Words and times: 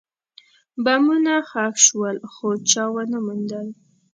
بمونه 0.83 1.33
ښخ 1.49 1.73
شول، 1.85 2.17
خو 2.31 2.47
چا 2.71 2.83
ونه 2.93 3.17
موندل. 3.25 3.67